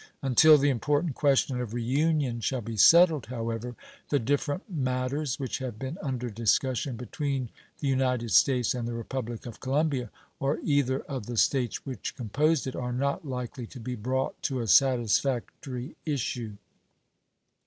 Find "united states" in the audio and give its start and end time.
7.89-8.73